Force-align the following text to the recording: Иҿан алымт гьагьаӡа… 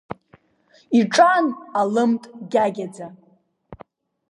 Иҿан 0.99 1.45
алымт 1.79 2.23
гьагьаӡа… 2.51 3.07